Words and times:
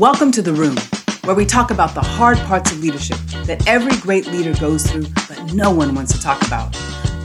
Welcome 0.00 0.32
to 0.32 0.40
The 0.40 0.54
Room, 0.54 0.76
where 1.24 1.36
we 1.36 1.44
talk 1.44 1.70
about 1.70 1.94
the 1.94 2.00
hard 2.00 2.38
parts 2.38 2.72
of 2.72 2.80
leadership 2.80 3.18
that 3.44 3.68
every 3.68 3.94
great 3.98 4.26
leader 4.28 4.58
goes 4.58 4.90
through, 4.90 5.04
but 5.28 5.52
no 5.52 5.70
one 5.70 5.94
wants 5.94 6.14
to 6.14 6.22
talk 6.22 6.40
about. 6.46 6.74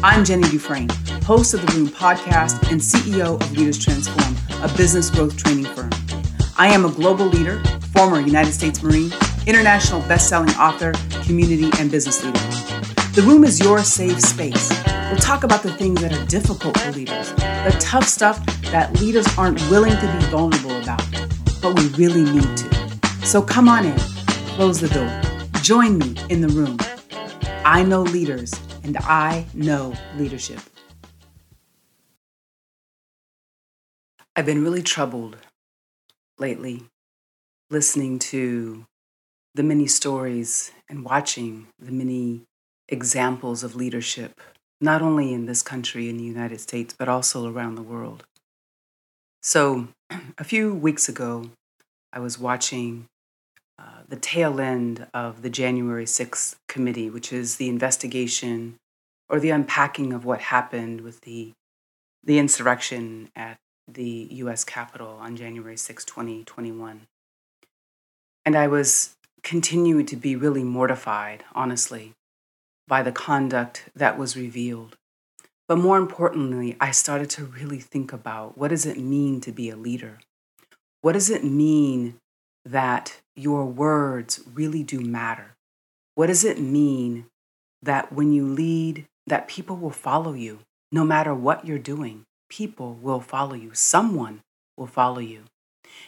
I'm 0.03 0.25
Jenny 0.25 0.43
DuFresne, 0.43 0.91
host 1.23 1.53
of 1.53 1.65
The 1.65 1.71
Room 1.71 1.87
podcast 1.87 2.69
and 2.69 2.81
CEO 2.81 3.41
of 3.41 3.51
Leaders 3.57 3.81
Transform, 3.81 4.35
a 4.61 4.67
business 4.75 5.09
growth 5.09 5.37
training 5.37 5.73
firm. 5.73 5.89
I 6.57 6.67
am 6.67 6.83
a 6.83 6.91
global 6.91 7.27
leader, 7.27 7.63
former 7.93 8.19
United 8.19 8.51
States 8.51 8.83
Marine, 8.83 9.13
international 9.47 10.01
best-selling 10.01 10.53
author, 10.55 10.91
community 11.23 11.69
and 11.79 11.89
business 11.89 12.25
leader. 12.25 12.39
The 13.13 13.23
Room 13.25 13.45
is 13.45 13.61
your 13.61 13.85
safe 13.85 14.19
space. 14.19 14.69
We'll 15.09 15.15
talk 15.15 15.45
about 15.45 15.63
the 15.63 15.71
things 15.71 16.01
that 16.01 16.11
are 16.11 16.25
difficult 16.25 16.77
for 16.77 16.91
leaders, 16.91 17.31
the 17.35 17.73
tough 17.79 18.03
stuff 18.03 18.45
that 18.63 18.99
leaders 18.99 19.25
aren't 19.37 19.61
willing 19.69 19.93
to 19.93 20.17
be 20.19 20.25
vulnerable 20.25 20.77
about, 20.81 21.01
but 21.65 21.79
we 21.79 21.87
really 22.05 22.23
need 22.23 22.55
to. 22.55 23.25
So 23.25 23.41
come 23.41 23.67
on 23.67 23.87
in, 23.87 23.97
close 24.53 24.79
the 24.79 24.87
door, 24.87 25.09
join 25.63 25.97
me 25.97 26.15
in 26.29 26.41
the 26.41 26.47
room. 26.49 26.77
I 27.65 27.81
know 27.81 28.03
leaders, 28.03 28.53
and 28.83 28.95
I 28.97 29.47
know 29.55 29.95
leadership. 30.15 30.59
I've 34.35 34.45
been 34.45 34.63
really 34.63 34.83
troubled 34.83 35.37
lately 36.37 36.83
listening 37.71 38.19
to 38.19 38.85
the 39.55 39.63
many 39.63 39.87
stories 39.87 40.71
and 40.87 41.03
watching 41.03 41.65
the 41.79 41.91
many 41.91 42.43
examples 42.89 43.63
of 43.63 43.75
leadership, 43.75 44.39
not 44.79 45.01
only 45.01 45.33
in 45.33 45.47
this 45.47 45.63
country, 45.63 46.09
in 46.09 46.17
the 46.17 46.25
United 46.25 46.61
States, 46.61 46.93
but 46.95 47.09
also 47.09 47.51
around 47.51 47.73
the 47.73 47.81
world. 47.81 48.23
So, 49.45 49.89
a 50.39 50.43
few 50.43 50.73
weeks 50.73 51.07
ago, 51.07 51.51
I 52.11 52.17
was 52.17 52.39
watching 52.39 53.05
uh, 53.77 54.01
the 54.09 54.15
tail 54.15 54.59
end 54.59 55.05
of 55.13 55.43
the 55.43 55.51
January 55.51 56.05
6th 56.05 56.55
committee, 56.67 57.11
which 57.11 57.31
is 57.31 57.57
the 57.57 57.69
investigation 57.69 58.77
or 59.29 59.39
the 59.39 59.51
unpacking 59.51 60.13
of 60.13 60.25
what 60.25 60.41
happened 60.41 61.01
with 61.01 61.21
the, 61.21 61.51
the 62.23 62.39
insurrection 62.39 63.29
at 63.35 63.57
the 63.87 64.27
US 64.31 64.63
Capitol 64.63 65.19
on 65.21 65.35
January 65.35 65.77
6, 65.77 66.03
2021. 66.05 67.01
And 68.47 68.55
I 68.55 68.65
was 68.65 69.13
continuing 69.43 70.07
to 70.07 70.15
be 70.15 70.35
really 70.35 70.63
mortified, 70.63 71.43
honestly, 71.53 72.13
by 72.87 73.03
the 73.03 73.11
conduct 73.11 73.89
that 73.95 74.17
was 74.17 74.35
revealed. 74.35 74.97
But 75.67 75.77
more 75.77 75.97
importantly, 75.97 76.77
I 76.79 76.91
started 76.91 77.29
to 77.31 77.45
really 77.45 77.79
think 77.79 78.13
about 78.13 78.57
what 78.57 78.67
does 78.67 78.85
it 78.85 78.99
mean 78.99 79.41
to 79.41 79.51
be 79.51 79.69
a 79.69 79.75
leader? 79.75 80.19
What 81.01 81.13
does 81.13 81.29
it 81.29 81.43
mean 81.43 82.15
that 82.63 83.19
your 83.35 83.65
words 83.65 84.41
really 84.53 84.83
do 84.83 84.99
matter? 84.99 85.55
What 86.13 86.27
does 86.27 86.43
it 86.43 86.59
mean 86.59 87.25
that 87.81 88.13
when 88.13 88.31
you 88.31 88.45
lead, 88.45 89.05
that 89.27 89.47
people 89.47 89.75
will 89.75 89.91
follow 89.91 90.33
you 90.33 90.59
no 90.91 91.03
matter 91.03 91.33
what 91.33 91.65
you're 91.65 91.79
doing? 91.79 92.23
People 92.49 92.93
will 92.93 93.19
follow 93.19 93.55
you. 93.55 93.73
Someone 93.73 94.41
will 94.77 94.87
follow 94.87 95.19
you. 95.19 95.43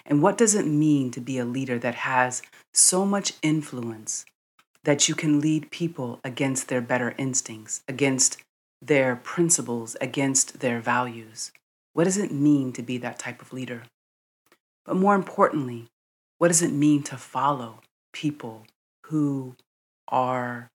And 0.05 0.21
what 0.21 0.37
does 0.37 0.55
it 0.55 0.67
mean 0.67 1.11
to 1.11 1.21
be 1.21 1.37
a 1.37 1.45
leader 1.45 1.79
that 1.79 1.95
has 1.95 2.41
so 2.73 3.05
much 3.05 3.33
influence 3.41 4.25
that 4.83 5.09
you 5.09 5.15
can 5.15 5.41
lead 5.41 5.71
people 5.71 6.19
against 6.23 6.67
their 6.67 6.81
better 6.81 7.13
instincts, 7.17 7.83
against 7.87 8.37
their 8.81 9.15
principles, 9.15 9.95
against 10.01 10.59
their 10.59 10.79
values? 10.79 11.51
What 11.93 12.03
does 12.03 12.17
it 12.17 12.31
mean 12.31 12.73
to 12.73 12.83
be 12.83 12.97
that 12.99 13.19
type 13.19 13.41
of 13.41 13.53
leader? 13.53 13.83
But 14.85 14.95
more 14.95 15.15
importantly, 15.15 15.87
what 16.37 16.49
does 16.49 16.61
it 16.61 16.71
mean 16.71 17.03
to 17.03 17.17
follow 17.17 17.81
people 18.13 18.65
who 19.07 19.55
are 20.07 20.69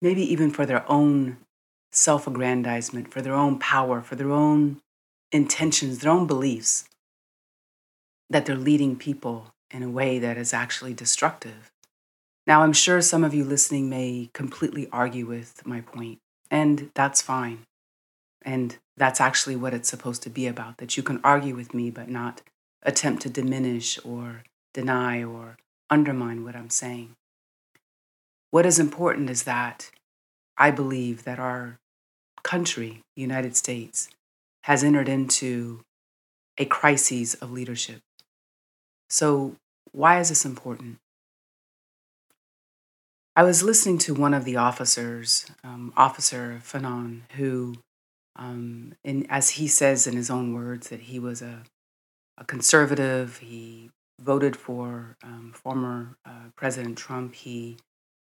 maybe 0.00 0.22
even 0.22 0.50
for 0.50 0.66
their 0.66 0.90
own 0.90 1.38
self 1.90 2.26
aggrandizement, 2.26 3.12
for 3.12 3.22
their 3.22 3.34
own 3.34 3.58
power, 3.58 4.02
for 4.02 4.14
their 4.16 4.30
own 4.30 4.80
intentions, 5.32 5.98
their 5.98 6.12
own 6.12 6.26
beliefs, 6.26 6.88
that 8.30 8.46
they're 8.46 8.56
leading 8.56 8.96
people 8.96 9.52
in 9.70 9.82
a 9.82 9.90
way 9.90 10.18
that 10.18 10.36
is 10.36 10.54
actually 10.54 10.94
destructive. 10.94 11.70
Now, 12.46 12.62
I'm 12.62 12.72
sure 12.72 13.00
some 13.02 13.24
of 13.24 13.34
you 13.34 13.44
listening 13.44 13.90
may 13.90 14.30
completely 14.32 14.88
argue 14.90 15.26
with 15.26 15.66
my 15.66 15.82
point, 15.82 16.18
and 16.50 16.90
that's 16.94 17.22
fine. 17.22 17.60
And 18.42 18.76
that's 18.96 19.20
actually 19.20 19.56
what 19.56 19.74
it's 19.74 19.88
supposed 19.88 20.22
to 20.22 20.30
be 20.30 20.46
about 20.46 20.78
that 20.78 20.96
you 20.96 21.02
can 21.02 21.20
argue 21.22 21.54
with 21.54 21.74
me, 21.74 21.90
but 21.90 22.08
not 22.08 22.42
attempt 22.82 23.22
to 23.22 23.30
diminish 23.30 23.98
or 24.04 24.44
deny 24.72 25.22
or 25.22 25.56
undermine 25.90 26.44
what 26.44 26.56
I'm 26.56 26.70
saying. 26.70 27.14
What 28.50 28.66
is 28.66 28.78
important 28.78 29.28
is 29.28 29.42
that 29.42 29.90
I 30.56 30.70
believe 30.70 31.24
that 31.24 31.38
our 31.38 31.78
country, 32.42 33.00
the 33.14 33.22
United 33.22 33.56
States, 33.56 34.08
has 34.62 34.82
entered 34.82 35.08
into 35.08 35.82
a 36.56 36.64
crisis 36.64 37.34
of 37.34 37.52
leadership. 37.52 38.00
So, 39.08 39.56
why 39.92 40.20
is 40.20 40.28
this 40.28 40.44
important? 40.44 40.98
I 43.38 43.44
was 43.44 43.62
listening 43.62 43.98
to 43.98 44.14
one 44.14 44.34
of 44.34 44.44
the 44.44 44.56
officers, 44.56 45.46
um, 45.62 45.92
Officer 45.96 46.60
Fanone, 46.64 47.20
who, 47.36 47.76
um, 48.34 48.94
in, 49.04 49.28
as 49.30 49.50
he 49.50 49.68
says 49.68 50.08
in 50.08 50.16
his 50.16 50.28
own 50.28 50.54
words, 50.54 50.88
that 50.88 51.02
he 51.02 51.20
was 51.20 51.40
a, 51.40 51.62
a 52.36 52.44
conservative. 52.44 53.36
He 53.36 53.90
voted 54.20 54.56
for 54.56 55.16
um, 55.22 55.52
former 55.54 56.16
uh, 56.26 56.50
President 56.56 56.98
Trump. 56.98 57.36
He 57.36 57.76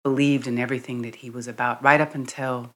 believed 0.04 0.46
in 0.46 0.58
everything 0.58 1.00
that 1.00 1.14
he 1.14 1.30
was 1.30 1.48
about, 1.48 1.82
right 1.82 2.02
up 2.02 2.14
until 2.14 2.72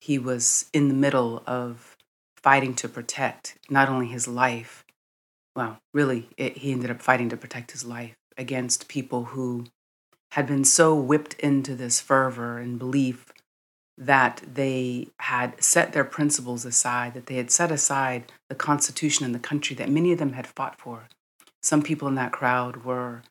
he 0.00 0.20
was 0.20 0.70
in 0.72 0.86
the 0.86 0.94
middle 0.94 1.42
of 1.48 1.96
fighting 2.36 2.74
to 2.74 2.88
protect 2.88 3.58
not 3.68 3.88
only 3.88 4.06
his 4.06 4.28
life, 4.28 4.84
well, 5.56 5.78
really, 5.92 6.28
it, 6.36 6.58
he 6.58 6.70
ended 6.70 6.92
up 6.92 7.02
fighting 7.02 7.28
to 7.30 7.36
protect 7.36 7.72
his 7.72 7.84
life 7.84 8.14
against 8.38 8.86
people 8.86 9.24
who 9.24 9.64
had 10.32 10.46
been 10.46 10.64
so 10.64 10.94
whipped 10.94 11.34
into 11.34 11.74
this 11.74 12.00
fervor 12.00 12.58
and 12.58 12.78
belief 12.78 13.32
that 13.98 14.42
they 14.46 15.08
had 15.20 15.62
set 15.62 15.92
their 15.92 16.04
principles 16.04 16.64
aside, 16.64 17.14
that 17.14 17.26
they 17.26 17.36
had 17.36 17.50
set 17.50 17.72
aside 17.72 18.30
the 18.48 18.54
Constitution 18.54 19.24
and 19.24 19.34
the 19.34 19.38
country 19.38 19.74
that 19.76 19.88
many 19.88 20.12
of 20.12 20.18
them 20.18 20.34
had 20.34 20.46
fought 20.46 20.78
for. 20.78 21.08
Some 21.62 21.82
people 21.82 22.06
in 22.06 22.14
that 22.16 22.32
crowd 22.32 22.84
were 22.84 23.22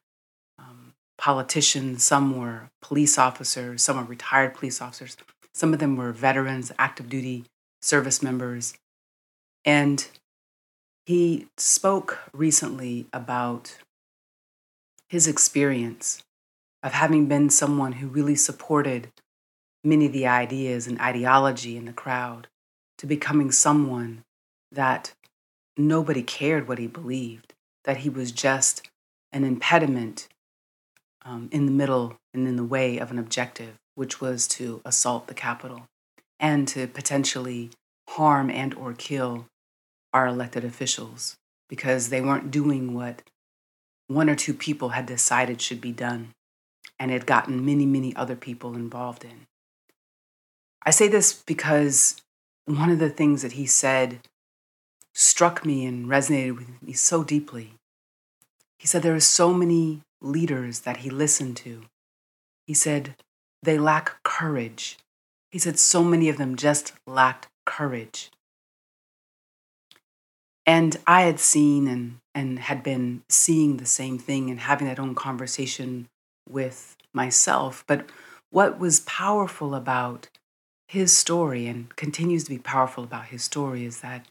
um, 0.58 0.94
politicians, 1.18 2.04
some 2.04 2.38
were 2.38 2.70
police 2.82 3.18
officers, 3.18 3.84
some 3.84 3.98
were 3.98 4.04
retired 4.04 4.56
police 4.56 4.82
officers, 4.82 5.16
some 5.54 5.74
of 5.74 5.80
them 5.80 5.96
were 5.96 6.12
veterans, 6.12 6.72
active 6.80 7.08
duty 7.08 7.46
service 7.82 8.24
members. 8.24 8.74
And 9.64 10.08
he 11.06 11.48
spoke 11.58 12.20
recently 12.34 13.06
about 13.14 13.78
his 15.08 15.28
experience 15.28 16.24
of 16.86 16.94
having 16.94 17.26
been 17.26 17.50
someone 17.50 17.94
who 17.94 18.08
really 18.08 18.36
supported 18.36 19.12
many 19.84 20.06
of 20.06 20.14
the 20.14 20.28
ideas 20.28 20.86
and 20.86 21.02
ideology 21.02 21.76
in 21.76 21.86
the 21.86 21.92
crowd 21.92 22.48
to 23.00 23.08
becoming 23.08 23.52
someone 23.52 24.24
that 24.72 25.12
nobody 25.76 26.22
cared 26.22 26.68
what 26.68 26.78
he 26.78 26.86
believed, 26.86 27.54
that 27.86 27.98
he 27.98 28.10
was 28.10 28.32
just 28.32 28.88
an 29.34 29.44
impediment 29.44 30.28
um, 31.26 31.50
in 31.52 31.66
the 31.66 31.72
middle 31.72 32.18
and 32.36 32.48
in 32.48 32.56
the 32.56 32.64
way 32.64 33.00
of 33.00 33.10
an 33.10 33.18
objective, 33.18 33.74
which 33.96 34.22
was 34.22 34.48
to 34.48 34.80
assault 34.86 35.26
the 35.26 35.34
Capitol 35.34 35.88
and 36.40 36.68
to 36.68 36.86
potentially 36.86 37.72
harm 38.10 38.52
and 38.52 38.76
or 38.76 38.94
kill 38.94 39.48
our 40.14 40.28
elected 40.28 40.64
officials 40.64 41.36
because 41.68 42.10
they 42.10 42.22
weren't 42.22 42.52
doing 42.52 42.94
what 42.94 43.24
one 44.08 44.30
or 44.30 44.36
two 44.36 44.54
people 44.54 44.90
had 44.90 45.08
decided 45.08 45.60
should 45.60 45.82
be 45.82 45.92
done 45.92 46.32
and 47.00 47.12
had 47.12 47.26
gotten 47.26 47.66
many, 47.66 47.86
many 47.86 48.16
other 48.16 48.36
people 48.36 48.76
involved 48.76 49.24
in. 49.24 49.48
I 50.86 50.92
say 50.92 51.08
this 51.08 51.34
because 51.34 52.22
one 52.66 52.90
of 52.90 53.00
the 53.00 53.10
things 53.10 53.42
that 53.42 53.54
he 53.54 53.66
said 53.66 54.20
struck 55.14 55.66
me 55.66 55.86
and 55.86 56.08
resonated 56.08 56.58
with 56.58 56.82
me 56.82 56.94
so 56.94 57.24
deeply. 57.24 57.74
He 58.78 58.88
said 58.88 59.02
there 59.02 59.16
are 59.16 59.20
so 59.20 59.54
many 59.54 60.02
leaders 60.22 60.82
that 60.82 60.98
he 60.98 61.10
listened 61.10 61.58
to. 61.58 61.84
He 62.68 62.74
said 62.74 63.16
they 63.64 63.78
lack 63.78 64.22
courage. 64.24 64.98
He 65.52 65.60
said 65.60 65.80
so 65.80 66.04
many 66.04 66.30
of 66.30 66.38
them 66.38 66.56
just 66.56 66.94
lacked 67.08 67.48
courage. 67.66 68.30
And 70.66 70.98
I 71.08 71.22
had 71.22 71.40
seen 71.40 71.88
and, 71.88 72.18
and 72.34 72.60
had 72.60 72.84
been 72.84 73.24
seeing 73.30 73.78
the 73.78 73.86
same 73.86 74.18
thing 74.18 74.50
and 74.50 74.60
having 74.60 74.88
that 74.88 75.00
own 75.00 75.16
conversation 75.16 76.08
with 76.50 76.96
myself. 77.14 77.84
But 77.88 78.06
what 78.52 78.80
was 78.80 79.02
powerful 79.02 79.76
about 79.76 80.30
his 80.88 81.16
story 81.18 81.68
and 81.68 81.96
continues 81.96 82.44
to 82.46 82.52
be 82.52 82.60
powerful 82.60 83.04
about 83.04 83.28
his 83.28 83.44
story 83.44 83.86
is 83.86 84.02
that 84.02 84.26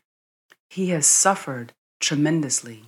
he 0.70 0.90
has 0.90 1.06
suffered 1.06 1.72
tremendously. 2.00 2.84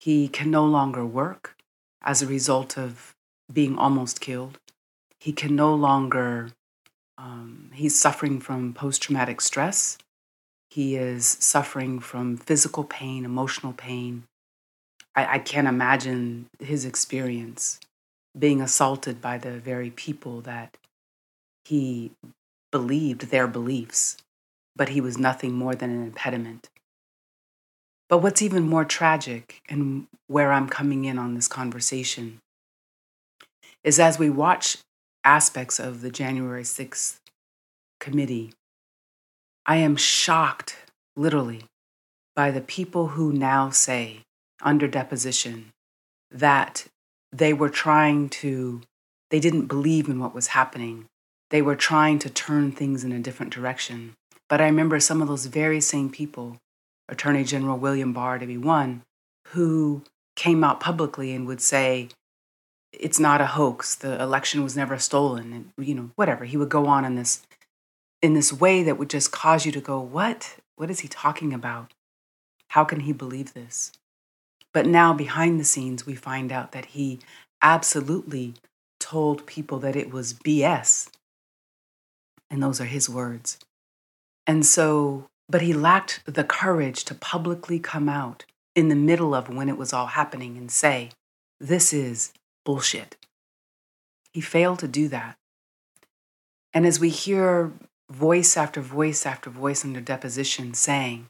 He 0.00 0.28
can 0.28 0.50
no 0.50 0.64
longer 0.64 1.04
work. 1.06 1.56
as 2.02 2.22
a 2.22 2.26
result 2.26 2.78
of 2.78 3.14
being 3.52 3.76
almost 3.76 4.20
killed. 4.20 4.58
He 5.18 5.32
can 5.32 5.56
no 5.56 5.74
longer, 5.74 6.50
um, 7.18 7.70
he's 7.74 7.98
suffering 8.00 8.40
from 8.40 8.74
post 8.74 9.02
traumatic 9.02 9.40
stress. 9.40 9.98
He 10.70 10.96
is 10.96 11.26
suffering 11.26 11.98
from 12.00 12.36
physical 12.36 12.84
pain, 12.84 13.24
emotional 13.24 13.72
pain. 13.72 14.24
I, 15.16 15.34
I 15.34 15.38
can't 15.40 15.66
imagine 15.66 16.46
his 16.60 16.84
experience 16.84 17.80
being 18.38 18.60
assaulted 18.60 19.20
by 19.20 19.38
the 19.38 19.52
very 19.58 19.90
people 19.90 20.40
that 20.42 20.76
he 21.64 22.12
believed 22.70 23.30
their 23.30 23.46
beliefs, 23.46 24.16
but 24.74 24.90
he 24.90 25.00
was 25.00 25.18
nothing 25.18 25.52
more 25.52 25.74
than 25.74 25.90
an 25.90 26.02
impediment. 26.02 26.68
But 28.08 28.18
what's 28.18 28.42
even 28.42 28.62
more 28.62 28.84
tragic, 28.84 29.62
and 29.68 30.06
where 30.28 30.52
I'm 30.52 30.68
coming 30.68 31.04
in 31.04 31.18
on 31.18 31.34
this 31.34 31.48
conversation, 31.48 32.40
is 33.82 33.98
as 33.98 34.18
we 34.18 34.30
watch 34.30 34.78
aspects 35.24 35.80
of 35.80 36.02
the 36.02 36.10
January 36.10 36.62
6th 36.62 37.18
committee, 37.98 38.52
I 39.64 39.76
am 39.76 39.96
shocked, 39.96 40.76
literally, 41.16 41.64
by 42.36 42.52
the 42.52 42.60
people 42.60 43.08
who 43.08 43.32
now 43.32 43.70
say, 43.70 44.20
under 44.62 44.86
deposition, 44.86 45.72
that 46.30 46.86
they 47.38 47.52
were 47.52 47.68
trying 47.68 48.28
to, 48.28 48.82
they 49.30 49.40
didn't 49.40 49.66
believe 49.66 50.08
in 50.08 50.18
what 50.18 50.34
was 50.34 50.48
happening. 50.48 51.06
They 51.50 51.62
were 51.62 51.76
trying 51.76 52.18
to 52.20 52.30
turn 52.30 52.72
things 52.72 53.04
in 53.04 53.12
a 53.12 53.20
different 53.20 53.52
direction. 53.52 54.14
But 54.48 54.60
I 54.60 54.66
remember 54.66 55.00
some 55.00 55.22
of 55.22 55.28
those 55.28 55.46
very 55.46 55.80
same 55.80 56.10
people, 56.10 56.56
Attorney 57.08 57.44
General 57.44 57.78
William 57.78 58.12
Barr 58.12 58.38
to 58.38 58.46
be 58.46 58.56
one, 58.58 59.02
who 59.48 60.02
came 60.34 60.62
out 60.64 60.80
publicly 60.80 61.34
and 61.34 61.46
would 61.46 61.60
say, 61.60 62.08
it's 62.92 63.20
not 63.20 63.40
a 63.40 63.46
hoax. 63.46 63.94
The 63.94 64.20
election 64.20 64.62
was 64.62 64.76
never 64.76 64.98
stolen, 64.98 65.52
and 65.52 65.86
you 65.86 65.94
know, 65.94 66.10
whatever. 66.14 66.44
He 66.44 66.56
would 66.56 66.68
go 66.68 66.86
on 66.86 67.04
in 67.04 67.14
this 67.14 67.42
in 68.22 68.34
this 68.34 68.52
way 68.52 68.82
that 68.82 68.98
would 68.98 69.10
just 69.10 69.32
cause 69.32 69.66
you 69.66 69.72
to 69.72 69.80
go, 69.80 70.00
"What? 70.00 70.56
What 70.76 70.90
is 70.90 71.00
he 71.00 71.08
talking 71.08 71.52
about? 71.52 71.92
How 72.68 72.84
can 72.84 73.00
he 73.00 73.12
believe 73.12 73.54
this?" 73.54 73.92
But 74.76 74.84
now, 74.84 75.14
behind 75.14 75.58
the 75.58 75.64
scenes, 75.64 76.04
we 76.04 76.14
find 76.14 76.52
out 76.52 76.72
that 76.72 76.84
he 76.84 77.20
absolutely 77.62 78.52
told 79.00 79.46
people 79.46 79.78
that 79.78 79.96
it 79.96 80.12
was 80.12 80.34
BS. 80.34 81.08
And 82.50 82.62
those 82.62 82.78
are 82.78 82.84
his 82.84 83.08
words. 83.08 83.56
And 84.46 84.66
so, 84.66 85.28
but 85.48 85.62
he 85.62 85.72
lacked 85.72 86.20
the 86.26 86.44
courage 86.44 87.04
to 87.04 87.14
publicly 87.14 87.78
come 87.78 88.06
out 88.06 88.44
in 88.74 88.90
the 88.90 88.94
middle 88.94 89.34
of 89.34 89.48
when 89.48 89.70
it 89.70 89.78
was 89.78 89.94
all 89.94 90.08
happening 90.08 90.58
and 90.58 90.70
say, 90.70 91.08
This 91.58 91.94
is 91.94 92.34
bullshit. 92.66 93.16
He 94.34 94.42
failed 94.42 94.80
to 94.80 94.88
do 94.88 95.08
that. 95.08 95.36
And 96.74 96.84
as 96.84 97.00
we 97.00 97.08
hear 97.08 97.72
voice 98.10 98.58
after 98.58 98.82
voice 98.82 99.24
after 99.24 99.48
voice 99.48 99.86
under 99.86 100.02
deposition 100.02 100.74
saying 100.74 101.28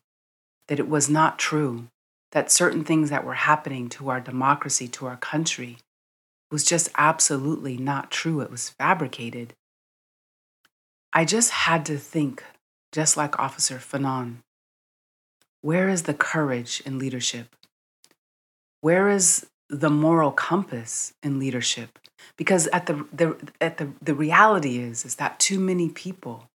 that 0.66 0.80
it 0.80 0.88
was 0.88 1.08
not 1.08 1.38
true, 1.38 1.86
that 2.32 2.50
certain 2.50 2.84
things 2.84 3.10
that 3.10 3.24
were 3.24 3.34
happening 3.34 3.88
to 3.90 4.08
our 4.10 4.20
democracy, 4.20 4.88
to 4.88 5.06
our 5.06 5.16
country, 5.16 5.78
was 6.50 6.64
just 6.64 6.88
absolutely 6.96 7.76
not 7.76 8.10
true. 8.10 8.40
It 8.40 8.50
was 8.50 8.70
fabricated. 8.70 9.54
I 11.12 11.24
just 11.24 11.50
had 11.50 11.86
to 11.86 11.98
think, 11.98 12.44
just 12.92 13.16
like 13.16 13.38
Officer 13.38 13.76
Fanone, 13.76 14.38
where 15.62 15.88
is 15.88 16.02
the 16.02 16.14
courage 16.14 16.82
in 16.84 16.98
leadership? 16.98 17.56
Where 18.80 19.08
is 19.08 19.46
the 19.68 19.90
moral 19.90 20.30
compass 20.30 21.12
in 21.22 21.38
leadership 21.38 21.98
because 22.36 22.66
at 22.68 22.86
the, 22.86 23.06
the 23.12 23.36
at 23.60 23.78
the 23.78 23.92
the 24.00 24.14
reality 24.14 24.78
is 24.78 25.04
is 25.04 25.16
that 25.16 25.38
too 25.40 25.58
many 25.58 25.88
people 25.88 26.48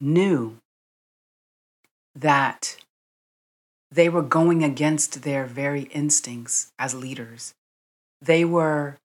knew 0.00 0.58
that 2.14 2.76
they 3.92 4.08
were 4.08 4.22
going 4.22 4.64
against 4.64 5.22
their 5.22 5.44
very 5.46 5.82
instincts 5.92 6.72
as 6.78 6.94
leaders 6.94 7.54
they 8.20 8.44
were 8.44 8.96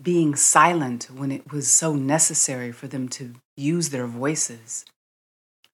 being 0.00 0.34
silent 0.34 1.08
when 1.14 1.32
it 1.32 1.52
was 1.52 1.68
so 1.68 1.94
necessary 1.94 2.72
for 2.72 2.86
them 2.86 3.08
to 3.08 3.34
use 3.56 3.90
their 3.90 4.06
voices 4.06 4.84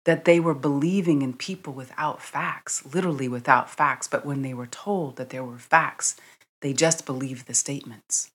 that 0.05 0.25
they 0.25 0.39
were 0.41 0.55
believing 0.55 1.23
in 1.23 1.33
people 1.33 1.73
without 1.73 2.23
facts 2.23 2.83
literally 2.95 3.29
without 3.29 3.71
facts 3.71 4.09
but 4.09 4.25
when 4.25 4.43
they 4.43 4.55
were 4.55 4.67
told 4.67 5.17
that 5.17 5.31
there 5.31 5.45
were 5.45 5.59
facts 5.59 6.17
they 6.61 6.73
just 6.73 7.07
believed 7.07 7.47
the 7.47 7.55
statements. 7.55 8.31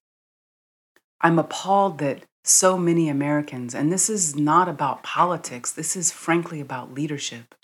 I'm 1.21 1.39
appalled 1.39 1.99
that 1.99 2.23
so 2.43 2.77
many 2.77 3.09
Americans, 3.09 3.73
and 3.73 3.91
this 3.91 4.09
is 4.09 4.35
not 4.35 4.67
about 4.67 5.03
politics, 5.03 5.71
this 5.71 5.95
is 5.95 6.11
frankly 6.11 6.59
about 6.59 6.93
leadership, 6.93 7.55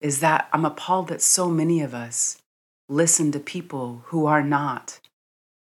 is 0.00 0.20
that 0.20 0.48
I'm 0.52 0.64
appalled 0.64 1.08
that 1.08 1.22
so 1.22 1.48
many 1.48 1.80
of 1.80 1.94
us 1.94 2.38
listen 2.88 3.32
to 3.32 3.40
people 3.40 4.02
who 4.06 4.26
are 4.26 4.42
not. 4.42 5.00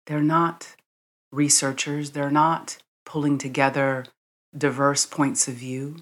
They're 0.08 0.22
not 0.22 0.76
researchers, 1.32 2.12
they're 2.12 2.32
not 2.32 2.78
pulling 3.06 3.38
together 3.38 4.06
diverse 4.58 5.06
points 5.06 5.48
of 5.48 5.56
view. 5.56 5.98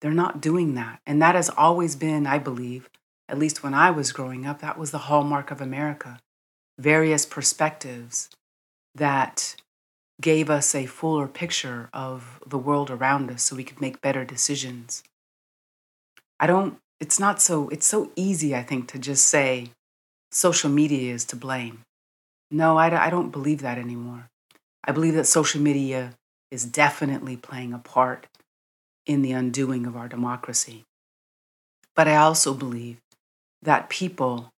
They're 0.00 0.12
not 0.12 0.40
doing 0.40 0.74
that. 0.74 1.00
And 1.06 1.20
that 1.20 1.34
has 1.34 1.50
always 1.50 1.96
been, 1.96 2.26
I 2.26 2.38
believe, 2.38 2.88
at 3.28 3.38
least 3.38 3.62
when 3.62 3.74
I 3.74 3.90
was 3.90 4.12
growing 4.12 4.46
up, 4.46 4.60
that 4.60 4.78
was 4.78 4.90
the 4.90 4.98
hallmark 4.98 5.50
of 5.50 5.60
America 5.60 6.20
various 6.80 7.26
perspectives 7.26 8.30
that 8.94 9.54
gave 10.20 10.48
us 10.48 10.74
a 10.74 10.86
fuller 10.86 11.28
picture 11.28 11.90
of 11.92 12.40
the 12.46 12.58
world 12.58 12.90
around 12.90 13.30
us 13.30 13.42
so 13.42 13.54
we 13.54 13.64
could 13.64 13.80
make 13.80 14.00
better 14.00 14.24
decisions. 14.24 15.02
I 16.38 16.46
don't, 16.46 16.78
it's 17.00 17.18
not 17.18 17.40
so, 17.40 17.68
it's 17.70 17.86
so 17.86 18.12
easy, 18.14 18.54
I 18.54 18.62
think, 18.62 18.88
to 18.88 18.98
just 18.98 19.26
say 19.26 19.70
social 20.30 20.70
media 20.70 21.12
is 21.14 21.24
to 21.26 21.36
blame. 21.36 21.80
No, 22.50 22.76
I, 22.76 23.06
I 23.06 23.10
don't 23.10 23.30
believe 23.30 23.62
that 23.62 23.78
anymore. 23.78 24.28
I 24.84 24.92
believe 24.92 25.14
that 25.14 25.26
social 25.26 25.60
media 25.60 26.12
is 26.50 26.64
definitely 26.64 27.36
playing 27.36 27.72
a 27.72 27.78
part 27.78 28.26
in 29.06 29.22
the 29.22 29.32
undoing 29.32 29.86
of 29.86 29.96
our 29.96 30.08
democracy. 30.08 30.84
But 31.96 32.08
I 32.08 32.16
also 32.16 32.54
believe 32.54 32.98
that 33.62 33.88
people 33.88 34.50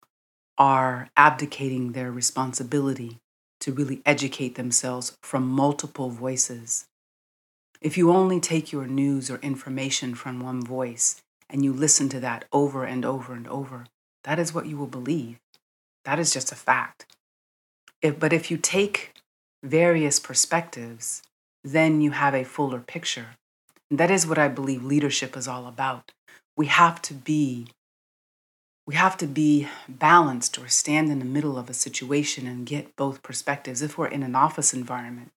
are 0.59 1.09
abdicating 1.17 1.93
their 1.93 2.11
responsibility 2.11 3.19
to 3.61 3.73
really 3.73 4.01
educate 4.05 4.55
themselves 4.55 5.17
from 5.23 5.47
multiple 5.47 6.11
voices. 6.11 6.87
If 7.81 7.97
you 7.97 8.11
only 8.11 8.41
take 8.41 8.73
your 8.73 8.87
news 8.87 9.31
or 9.31 9.39
information 9.39 10.15
from 10.15 10.41
one 10.41 10.63
voice 10.63 11.23
and 11.53 11.65
you 11.65 11.73
listen 11.73 12.09
to 12.11 12.21
that 12.21 12.45
over 12.53 12.85
and 12.85 13.05
over 13.05 13.33
and 13.35 13.47
over, 13.49 13.87
that 14.25 14.39
is 14.39 14.55
what 14.55 14.67
you 14.67 14.77
will 14.77 14.87
believe. 14.87 15.39
That 16.05 16.19
is 16.19 16.33
just 16.33 16.53
a 16.53 16.57
fact. 16.57 17.07
If, 18.03 18.19
but 18.19 18.33
if 18.33 18.51
you 18.51 18.57
take 18.57 19.13
various 19.63 20.19
perspectives, 20.19 21.23
then 21.63 22.01
you 22.01 22.13
have 22.13 22.35
a 22.35 22.45
fuller 22.45 22.81
picture. 22.81 23.37
And 23.91 23.99
that 23.99 24.11
is 24.11 24.27
what 24.27 24.39
I 24.39 24.49
believe 24.49 24.83
leadership 24.85 25.37
is 25.37 25.49
all 25.49 25.67
about. 25.67 26.13
We 26.57 26.67
have 26.67 27.03
to 27.03 27.15
be 27.15 27.69
we 28.87 28.97
have 28.97 29.17
to 29.19 29.27
be 29.29 29.69
balanced 29.89 30.59
or 30.59 30.67
stand 30.67 31.13
in 31.13 31.21
the 31.21 31.25
middle 31.25 31.57
of 31.57 31.71
a 31.71 31.75
situation 31.75 32.49
and 32.49 32.67
get 32.67 32.97
both 32.97 33.23
perspectives 33.23 33.83
if 33.83 33.97
we're 33.97 34.09
in 34.09 34.25
an 34.25 34.35
office 34.35 34.75
environment. 34.75 35.31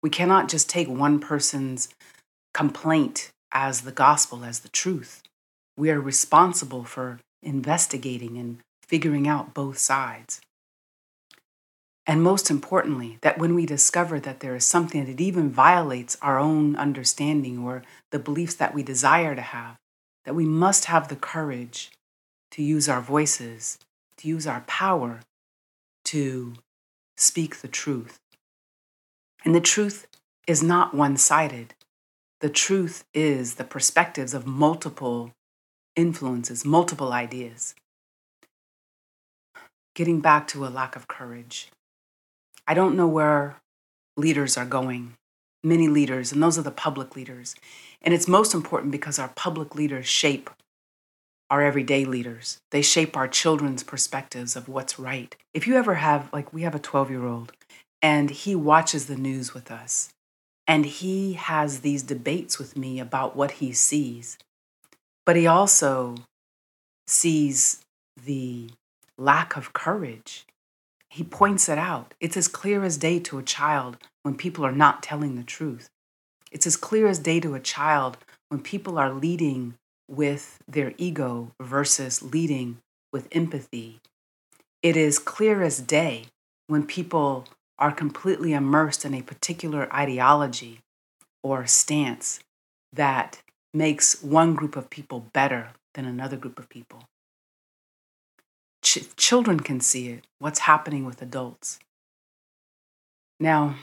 We 0.00 0.10
cannot 0.10 0.48
just 0.48 0.70
take 0.70 0.86
one 0.88 1.18
person's 1.18 1.88
complaint 2.54 3.32
as 3.52 3.80
the 3.80 3.90
gospel, 3.90 4.44
as 4.44 4.60
the 4.60 4.68
truth. 4.68 5.24
We 5.80 5.88
are 5.88 5.98
responsible 5.98 6.84
for 6.84 7.20
investigating 7.42 8.36
and 8.36 8.58
figuring 8.82 9.26
out 9.26 9.54
both 9.54 9.78
sides. 9.78 10.42
And 12.06 12.22
most 12.22 12.50
importantly, 12.50 13.16
that 13.22 13.38
when 13.38 13.54
we 13.54 13.64
discover 13.64 14.20
that 14.20 14.40
there 14.40 14.54
is 14.54 14.66
something 14.66 15.06
that 15.06 15.22
even 15.22 15.50
violates 15.50 16.18
our 16.20 16.38
own 16.38 16.76
understanding 16.76 17.60
or 17.60 17.82
the 18.10 18.18
beliefs 18.18 18.56
that 18.56 18.74
we 18.74 18.82
desire 18.82 19.34
to 19.34 19.40
have, 19.40 19.76
that 20.26 20.34
we 20.34 20.44
must 20.44 20.84
have 20.84 21.08
the 21.08 21.16
courage 21.16 21.90
to 22.50 22.62
use 22.62 22.86
our 22.86 23.00
voices, 23.00 23.78
to 24.18 24.28
use 24.28 24.46
our 24.46 24.60
power 24.66 25.20
to 26.04 26.56
speak 27.16 27.62
the 27.62 27.68
truth. 27.68 28.18
And 29.46 29.54
the 29.54 29.62
truth 29.62 30.06
is 30.46 30.62
not 30.62 30.92
one 30.92 31.16
sided. 31.16 31.72
The 32.40 32.50
truth 32.50 33.02
is 33.14 33.54
the 33.54 33.64
perspectives 33.64 34.34
of 34.34 34.46
multiple 34.46 35.32
influences, 35.96 36.64
multiple 36.64 37.12
ideas. 37.12 37.74
Getting 39.94 40.20
back 40.20 40.46
to 40.48 40.64
a 40.64 40.68
lack 40.68 40.96
of 40.96 41.08
courage. 41.08 41.68
I 42.66 42.74
don't 42.74 42.96
know 42.96 43.08
where 43.08 43.56
leaders 44.16 44.56
are 44.56 44.64
going, 44.64 45.14
many 45.64 45.88
leaders, 45.88 46.32
and 46.32 46.42
those 46.42 46.58
are 46.58 46.62
the 46.62 46.70
public 46.70 47.16
leaders. 47.16 47.54
And 48.02 48.14
it's 48.14 48.28
most 48.28 48.54
important 48.54 48.92
because 48.92 49.18
our 49.18 49.32
public 49.34 49.74
leaders 49.74 50.06
shape 50.06 50.50
our 51.50 51.62
everyday 51.62 52.04
leaders. 52.04 52.58
They 52.70 52.80
shape 52.80 53.16
our 53.16 53.26
children's 53.26 53.82
perspectives 53.82 54.54
of 54.54 54.68
what's 54.68 54.98
right. 54.98 55.34
If 55.52 55.66
you 55.66 55.74
ever 55.74 55.96
have, 55.96 56.32
like, 56.32 56.52
we 56.52 56.62
have 56.62 56.76
a 56.76 56.78
12 56.78 57.10
year 57.10 57.26
old, 57.26 57.52
and 58.00 58.30
he 58.30 58.54
watches 58.54 59.06
the 59.06 59.16
news 59.16 59.52
with 59.52 59.70
us. 59.70 60.10
And 60.66 60.86
he 60.86 61.32
has 61.32 61.80
these 61.80 62.04
debates 62.04 62.58
with 62.58 62.76
me 62.76 63.00
about 63.00 63.34
what 63.34 63.52
he 63.52 63.72
sees. 63.72 64.38
But 65.26 65.36
he 65.36 65.46
also 65.46 66.16
sees 67.06 67.82
the 68.24 68.70
lack 69.18 69.56
of 69.56 69.72
courage. 69.72 70.46
He 71.08 71.24
points 71.24 71.68
it 71.68 71.78
out. 71.78 72.14
It's 72.20 72.36
as 72.36 72.48
clear 72.48 72.84
as 72.84 72.96
day 72.96 73.18
to 73.20 73.38
a 73.38 73.42
child 73.42 73.96
when 74.22 74.36
people 74.36 74.64
are 74.64 74.72
not 74.72 75.02
telling 75.02 75.36
the 75.36 75.42
truth. 75.42 75.90
It's 76.50 76.66
as 76.66 76.76
clear 76.76 77.06
as 77.06 77.18
day 77.18 77.40
to 77.40 77.54
a 77.54 77.60
child 77.60 78.18
when 78.48 78.60
people 78.60 78.98
are 78.98 79.12
leading 79.12 79.74
with 80.08 80.58
their 80.66 80.92
ego 80.98 81.52
versus 81.60 82.22
leading 82.22 82.78
with 83.12 83.28
empathy. 83.32 84.00
It 84.82 84.96
is 84.96 85.18
clear 85.18 85.62
as 85.62 85.80
day 85.80 86.26
when 86.66 86.86
people 86.86 87.46
are 87.78 87.92
completely 87.92 88.52
immersed 88.52 89.04
in 89.04 89.14
a 89.14 89.22
particular 89.22 89.92
ideology 89.94 90.80
or 91.42 91.66
stance 91.66 92.40
that 92.92 93.42
makes 93.72 94.22
one 94.22 94.54
group 94.54 94.76
of 94.76 94.90
people 94.90 95.26
better 95.32 95.70
than 95.94 96.04
another 96.04 96.36
group 96.36 96.58
of 96.58 96.68
people. 96.68 97.04
Ch- 98.82 99.14
children 99.16 99.60
can 99.60 99.80
see 99.80 100.08
it, 100.08 100.26
what's 100.38 100.60
happening 100.60 101.04
with 101.04 101.22
adults. 101.22 101.78
Now, 103.38 103.76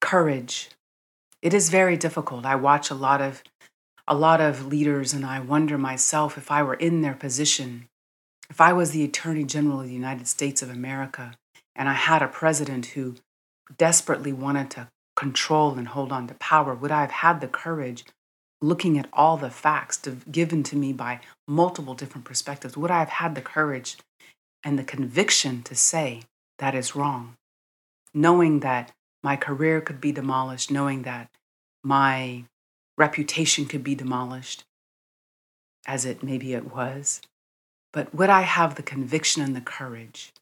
courage. 0.00 0.70
It 1.40 1.52
is 1.54 1.70
very 1.70 1.96
difficult. 1.96 2.46
I 2.46 2.56
watch 2.56 2.90
a 2.90 2.94
lot 2.94 3.20
of 3.20 3.42
a 4.08 4.14
lot 4.14 4.40
of 4.40 4.66
leaders 4.66 5.12
and 5.12 5.24
I 5.24 5.38
wonder 5.38 5.78
myself 5.78 6.36
if 6.36 6.50
I 6.50 6.62
were 6.62 6.74
in 6.74 7.02
their 7.02 7.14
position, 7.14 7.88
if 8.50 8.60
I 8.60 8.72
was 8.72 8.90
the 8.90 9.04
Attorney 9.04 9.44
General 9.44 9.80
of 9.80 9.86
the 9.86 9.94
United 9.94 10.26
States 10.26 10.60
of 10.60 10.70
America 10.70 11.34
and 11.76 11.88
I 11.88 11.94
had 11.94 12.20
a 12.20 12.28
president 12.28 12.86
who 12.86 13.14
desperately 13.78 14.32
wanted 14.32 14.70
to 14.72 14.88
control 15.14 15.74
and 15.74 15.88
hold 15.88 16.10
on 16.10 16.26
to 16.26 16.34
power, 16.34 16.74
would 16.74 16.90
I 16.90 17.02
have 17.02 17.10
had 17.10 17.40
the 17.40 17.48
courage, 17.48 18.04
looking 18.62 18.98
at 18.98 19.08
all 19.12 19.36
the 19.36 19.50
facts 19.50 19.96
to, 19.98 20.18
given 20.30 20.62
to 20.62 20.76
me 20.76 20.92
by 20.92 21.20
multiple 21.46 21.94
different 21.94 22.24
perspectives, 22.24 22.76
would 22.76 22.90
I 22.90 23.00
have 23.00 23.08
had 23.08 23.34
the 23.34 23.42
courage 23.42 23.96
and 24.64 24.78
the 24.78 24.84
conviction 24.84 25.62
to 25.64 25.74
say 25.74 26.22
that 26.58 26.74
is 26.74 26.96
wrong? 26.96 27.34
Knowing 28.14 28.60
that 28.60 28.92
my 29.22 29.36
career 29.36 29.80
could 29.80 30.00
be 30.00 30.12
demolished, 30.12 30.70
knowing 30.70 31.02
that 31.02 31.28
my 31.82 32.44
reputation 32.96 33.66
could 33.66 33.82
be 33.82 33.94
demolished, 33.94 34.64
as 35.86 36.04
it 36.04 36.22
maybe 36.22 36.54
it 36.54 36.72
was. 36.72 37.20
But 37.92 38.14
would 38.14 38.30
I 38.30 38.42
have 38.42 38.76
the 38.76 38.82
conviction 38.82 39.42
and 39.42 39.56
the 39.56 39.60
courage? 39.60 40.32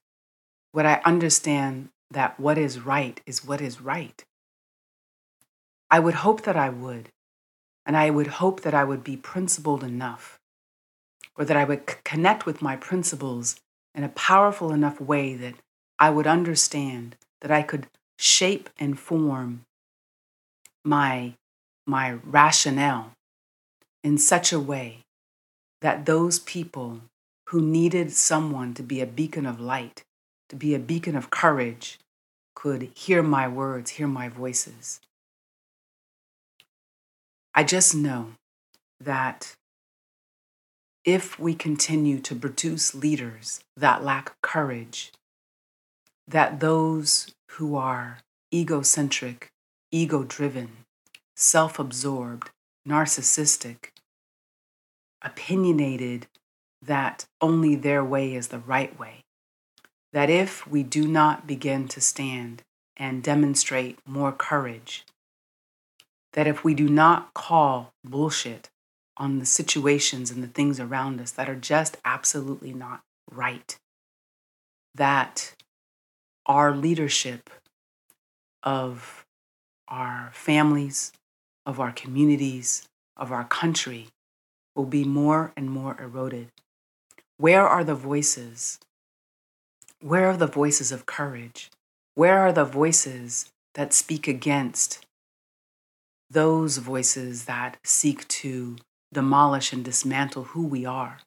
Would 0.75 0.87
I 0.87 1.01
understand 1.05 1.89
that 2.11 2.39
what 2.39 2.59
is 2.59 2.81
right 2.81 3.21
is 3.27 3.45
what 3.45 3.61
is 3.61 3.81
right? 3.81 4.25
I 5.91 5.99
would 5.99 6.15
hope 6.15 6.43
that 6.43 6.57
I 6.57 6.69
would. 6.69 7.09
And 7.87 7.97
I 7.97 8.11
would 8.11 8.27
hope 8.27 8.61
that 8.63 8.75
I 8.75 8.85
would 8.85 9.03
be 9.03 9.17
principled 9.17 9.83
enough, 9.83 10.39
or 11.37 11.45
that 11.45 11.57
I 11.57 11.65
would 11.65 11.89
c- 11.89 11.97
connect 12.05 12.47
with 12.47 12.63
my 12.63 12.77
principles 12.77 13.57
in 13.95 14.05
a 14.05 14.11
powerful 14.11 14.73
enough 14.73 15.01
way 15.01 15.35
that 15.35 15.55
I 15.99 16.11
would 16.11 16.27
understand 16.27 17.17
that 17.41 17.51
I 17.51 17.63
could 17.63 17.87
shape 18.19 18.69
and 18.79 18.99
form 18.99 19.65
my 20.85 21.35
my 21.87 22.13
rationale 22.25 23.13
in 24.05 24.17
such 24.17 24.53
a 24.53 24.61
way 24.61 25.01
that 25.81 26.07
those 26.07 26.39
people 26.39 27.01
who 27.49 27.61
needed 27.61 28.13
someone 28.13 28.75
to 28.75 28.83
be 28.83 29.01
a 29.01 29.07
beacon 29.07 29.45
of 29.45 29.61
light, 29.61 30.05
to 30.49 30.57
be 30.57 30.75
a 30.75 30.79
beacon 30.79 31.17
of 31.17 31.31
courage, 31.31 31.99
could 32.55 32.91
hear 32.95 33.23
my 33.23 33.49
words, 33.49 33.93
hear 33.93 34.07
my 34.07 34.29
voices. 34.29 35.01
I 37.55 37.65
just 37.65 37.95
know 37.95 38.33
that 39.01 39.57
if 41.05 41.39
we 41.39 41.55
continue 41.55 42.21
to 42.21 42.35
produce 42.35 42.95
leaders 42.95 43.61
that 43.77 44.05
lack 44.05 44.41
courage, 44.43 45.13
that 46.29 46.61
those 46.61 47.35
who 47.53 47.75
are 47.75 48.19
egocentric, 48.55 49.49
ego 49.91 50.23
driven, 50.23 50.85
self 51.35 51.79
absorbed, 51.79 52.51
narcissistic, 52.87 53.91
opinionated 55.23 56.27
that 56.83 57.27
only 57.41 57.75
their 57.75 58.05
way 58.05 58.35
is 58.35 58.49
the 58.49 58.59
right 58.59 58.99
way. 58.99 59.23
That 60.13 60.31
if 60.31 60.67
we 60.67 60.83
do 60.83 61.07
not 61.07 61.47
begin 61.47 61.89
to 61.89 62.01
stand 62.01 62.63
and 62.97 63.23
demonstrate 63.23 63.99
more 64.07 64.33
courage, 64.33 65.05
that 66.33 66.47
if 66.47 66.65
we 66.65 66.75
do 66.75 66.89
not 66.89 67.35
call 67.35 67.93
bullshit 68.05 68.69
on 69.17 69.39
the 69.39 69.47
situations 69.47 70.31
and 70.31 70.43
the 70.43 70.49
things 70.49 70.81
around 70.81 71.21
us 71.21 71.31
that 71.33 71.49
are 71.49 71.57
just 71.57 71.99
absolutely 72.05 72.73
not 72.73 73.01
right, 73.31 73.79
that 74.95 75.55
our 76.47 76.75
leadership 76.75 77.51
of 78.63 79.25
our 79.89 80.31
families, 80.33 81.13
of 81.67 81.81
our 81.81 81.93
communities, 81.93 82.89
of 83.17 83.33
our 83.33 83.45
country 83.45 84.09
will 84.75 84.87
be 84.87 85.05
more 85.05 85.53
and 85.57 85.71
more 85.71 85.97
eroded. 86.01 86.49
Where 87.37 87.67
are 87.67 87.85
the 87.85 87.95
voices? 87.95 88.79
Where 90.01 90.27
are 90.31 90.37
the 90.37 90.47
voices 90.47 90.93
of 90.93 91.07
courage? 91.07 91.71
Where 92.15 92.39
are 92.39 92.53
the 92.53 92.65
voices 92.65 93.51
that 93.75 93.93
speak 93.93 94.27
against 94.27 95.05
those 96.31 96.79
voices 96.79 97.47
that 97.47 97.77
seek 97.85 98.27
to 98.29 98.77
demolish 99.13 99.73
and 99.73 99.85
dismantle 99.85 100.45
who 100.45 100.65
we 100.65 100.87
are? 100.87 101.19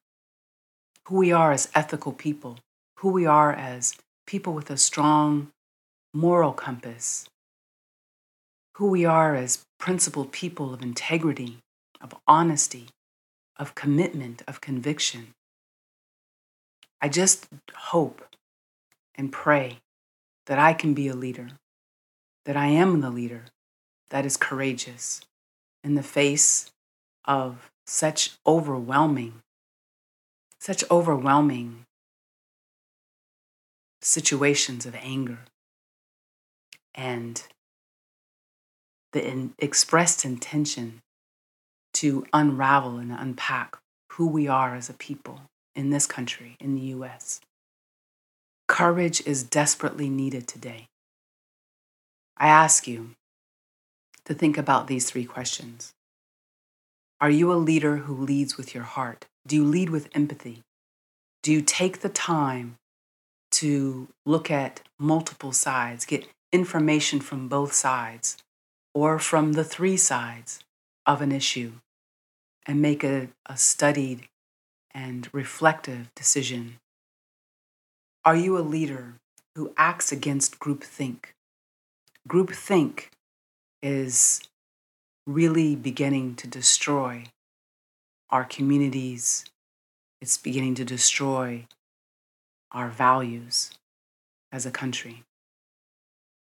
Who 1.07 1.17
we 1.17 1.31
are 1.31 1.51
as 1.51 1.69
ethical 1.75 2.13
people, 2.13 2.59
who 2.99 3.09
we 3.09 3.25
are 3.25 3.51
as 3.51 3.95
people 4.25 4.53
with 4.53 4.69
a 4.69 4.77
strong 4.77 5.49
moral 6.13 6.53
compass, 6.53 7.25
who 8.75 8.87
we 8.87 9.03
are 9.03 9.35
as 9.35 9.65
principled 9.77 10.31
people 10.31 10.73
of 10.73 10.81
integrity, 10.81 11.57
of 11.99 12.15
honesty, 12.27 12.87
of 13.57 13.75
commitment, 13.75 14.41
of 14.47 14.61
conviction. 14.61 15.33
I 17.01 17.09
just 17.09 17.47
hope 17.75 18.25
and 19.15 19.31
pray 19.31 19.79
that 20.45 20.57
I 20.57 20.73
can 20.73 20.93
be 20.93 21.07
a 21.07 21.13
leader, 21.13 21.49
that 22.45 22.55
I 22.55 22.67
am 22.67 23.01
the 23.01 23.09
leader 23.09 23.45
that 24.13 24.27
is 24.27 24.37
courageous 24.37 25.21
in 25.83 25.95
the 25.95 26.03
face 26.03 26.69
of 27.25 27.71
such 27.87 28.33
overwhelming, 28.45 29.41
such 30.59 30.83
overwhelming 30.91 31.85
situations 34.03 34.85
of 34.85 34.93
anger 35.01 35.39
and 36.93 37.47
the 39.13 39.27
in 39.27 39.55
expressed 39.57 40.23
intention 40.23 40.99
to 41.95 42.23
unravel 42.31 42.97
and 42.97 43.11
unpack 43.11 43.79
who 44.11 44.27
we 44.27 44.47
are 44.47 44.75
as 44.75 44.89
a 44.89 44.93
people 44.93 45.41
in 45.75 45.89
this 45.89 46.05
country, 46.05 46.55
in 46.59 46.75
the 46.75 46.81
US. 46.97 47.41
Courage 48.67 49.25
is 49.25 49.41
desperately 49.41 50.07
needed 50.07 50.47
today. 50.47 50.85
I 52.37 52.47
ask 52.47 52.87
you 52.87 53.15
to 54.25 54.33
think 54.33 54.57
about 54.57 54.87
these 54.87 55.09
three 55.09 55.25
questions. 55.25 55.93
Are 57.19 57.29
you 57.29 57.51
a 57.51 57.55
leader 57.55 57.97
who 57.97 58.13
leads 58.13 58.57
with 58.57 58.73
your 58.73 58.83
heart? 58.83 59.25
Do 59.47 59.55
you 59.55 59.63
lead 59.63 59.89
with 59.89 60.09
empathy? 60.13 60.61
Do 61.41 61.51
you 61.51 61.61
take 61.61 61.99
the 62.01 62.09
time 62.09 62.75
to 63.51 64.07
look 64.25 64.49
at 64.49 64.81
multiple 64.99 65.51
sides, 65.51 66.05
get 66.05 66.27
information 66.51 67.19
from 67.19 67.47
both 67.47 67.73
sides, 67.73 68.37
or 68.93 69.19
from 69.19 69.53
the 69.53 69.63
three 69.63 69.97
sides 69.97 70.59
of 71.05 71.21
an 71.21 71.31
issue 71.31 71.73
and 72.65 72.81
make 72.81 73.03
a, 73.03 73.29
a 73.45 73.57
studied 73.57 74.27
and 74.91 75.29
reflective 75.33 76.13
decision? 76.15 76.79
Are 78.25 78.35
you 78.35 78.57
a 78.57 78.59
leader 78.61 79.15
who 79.55 79.73
acts 79.77 80.11
against 80.11 80.59
groupthink? 80.59 81.25
Groupthink 82.27 83.09
is 83.83 84.41
really 85.27 85.75
beginning 85.75 86.35
to 86.35 86.47
destroy 86.47 87.25
our 88.31 88.43
communities. 88.43 89.45
It's 90.21 90.37
beginning 90.37 90.73
to 90.75 90.85
destroy 90.85 91.67
our 92.71 92.89
values 92.89 93.69
as 94.51 94.65
a 94.65 94.71
country. 94.71 95.23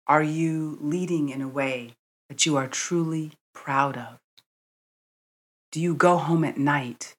Are 0.06 0.22
you 0.22 0.76
leading 0.82 1.30
in 1.30 1.40
a 1.40 1.48
way 1.48 1.94
that 2.28 2.44
you 2.44 2.58
are 2.58 2.68
truly 2.68 3.32
proud 3.54 3.96
of? 3.96 4.18
Do 5.72 5.80
you 5.80 5.94
go 5.94 6.18
home 6.18 6.44
at 6.44 6.58
night 6.58 7.14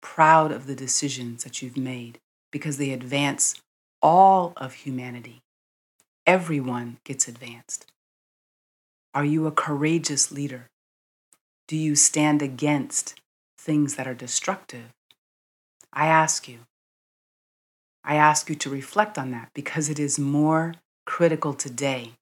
proud 0.00 0.52
of 0.52 0.66
the 0.66 0.76
decisions 0.76 1.44
that 1.44 1.60
you've 1.60 1.76
made 1.76 2.18
because 2.50 2.78
they 2.78 2.92
advance 2.92 3.56
all 4.00 4.54
of 4.56 4.72
humanity? 4.72 5.42
everyone 6.26 6.98
gets 7.04 7.28
advanced? 7.28 7.86
Are 9.16 9.24
you 9.24 9.46
a 9.46 9.50
courageous 9.50 10.30
leader? 10.30 10.68
Do 11.68 11.74
you 11.74 11.96
stand 11.96 12.42
against 12.42 13.18
things 13.56 13.94
that 13.94 14.06
are 14.06 14.12
destructive? 14.12 14.92
I 15.90 16.06
ask 16.06 16.46
you. 16.46 16.58
I 18.04 18.16
ask 18.16 18.50
you 18.50 18.56
to 18.56 18.68
reflect 18.68 19.16
on 19.16 19.30
that 19.30 19.48
because 19.54 19.88
it 19.88 19.98
is 19.98 20.18
more 20.18 20.74
critical 21.06 21.54
today 21.54 22.12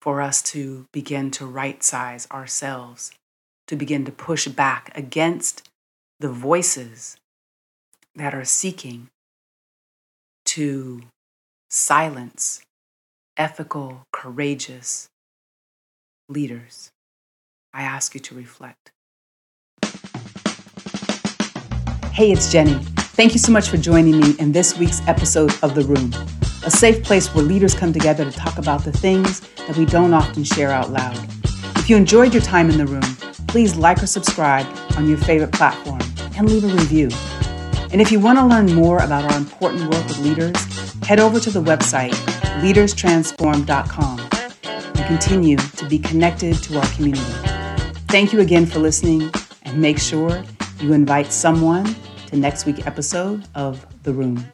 for 0.00 0.20
us 0.20 0.42
to 0.50 0.86
begin 0.92 1.30
to 1.30 1.46
right 1.46 1.80
size 1.84 2.26
ourselves, 2.32 3.12
to 3.68 3.76
begin 3.76 4.04
to 4.06 4.10
push 4.10 4.48
back 4.48 4.90
against 4.96 5.68
the 6.18 6.28
voices 6.28 7.16
that 8.16 8.34
are 8.34 8.44
seeking 8.44 9.10
to 10.46 11.02
silence 11.70 12.62
ethical, 13.36 14.02
courageous 14.10 15.08
leaders. 16.28 16.90
I 17.74 17.82
ask 17.82 18.14
you 18.14 18.20
to 18.20 18.34
reflect. 18.34 18.92
Hey, 22.12 22.30
it's 22.30 22.52
Jenny. 22.52 22.74
Thank 23.14 23.32
you 23.32 23.38
so 23.38 23.52
much 23.52 23.68
for 23.68 23.76
joining 23.76 24.20
me 24.20 24.34
in 24.38 24.52
this 24.52 24.78
week's 24.78 25.00
episode 25.08 25.52
of 25.62 25.74
The 25.74 25.82
Room, 25.82 26.12
a 26.64 26.70
safe 26.70 27.02
place 27.02 27.34
where 27.34 27.44
leaders 27.44 27.74
come 27.74 27.92
together 27.92 28.24
to 28.24 28.30
talk 28.32 28.58
about 28.58 28.84
the 28.84 28.92
things 28.92 29.40
that 29.66 29.76
we 29.76 29.86
don't 29.86 30.12
often 30.12 30.44
share 30.44 30.70
out 30.70 30.90
loud. 30.90 31.18
If 31.78 31.88
you 31.88 31.96
enjoyed 31.96 32.32
your 32.32 32.42
time 32.42 32.70
in 32.70 32.78
the 32.78 32.86
room, 32.86 33.02
please 33.48 33.76
like 33.76 34.02
or 34.02 34.06
subscribe 34.06 34.66
on 34.96 35.08
your 35.08 35.18
favorite 35.18 35.52
platform 35.52 36.00
and 36.36 36.48
leave 36.48 36.64
a 36.64 36.68
review. 36.68 37.08
And 37.92 38.00
if 38.00 38.12
you 38.12 38.20
want 38.20 38.38
to 38.38 38.44
learn 38.44 38.72
more 38.74 38.98
about 38.98 39.30
our 39.30 39.36
important 39.36 39.82
work 39.92 40.06
with 40.06 40.18
leaders, 40.18 40.56
head 41.04 41.20
over 41.20 41.40
to 41.40 41.50
the 41.50 41.62
website 41.62 42.12
leaderstransform.com 42.62 44.21
and 45.02 45.08
continue 45.08 45.56
to 45.56 45.88
be 45.88 45.98
connected 45.98 46.54
to 46.62 46.78
our 46.78 46.86
community. 46.92 47.24
Thank 48.08 48.32
you 48.32 48.40
again 48.40 48.66
for 48.66 48.78
listening 48.78 49.30
and 49.62 49.80
make 49.80 49.98
sure 49.98 50.44
you 50.80 50.92
invite 50.92 51.32
someone 51.32 51.96
to 52.26 52.36
next 52.36 52.66
week's 52.66 52.86
episode 52.86 53.44
of 53.54 53.84
The 54.04 54.12
Room. 54.12 54.46